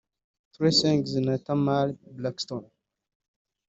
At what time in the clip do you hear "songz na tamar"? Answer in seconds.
0.79-1.87